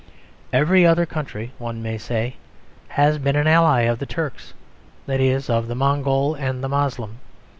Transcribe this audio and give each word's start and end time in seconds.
Every 0.51 0.83
other 0.83 1.05
country, 1.05 1.51
one 1.59 1.83
may 1.83 1.99
say, 1.99 2.37
has 2.87 3.19
been 3.19 3.35
an 3.35 3.45
ally 3.45 3.81
of 3.81 3.99
the 3.99 4.07
Turk; 4.07 4.33
that 5.05 5.19
is, 5.19 5.47
of 5.47 5.67
the 5.67 5.75
Mongol 5.75 6.33
and 6.33 6.63
the 6.63 6.69
Moslem. 6.69 7.19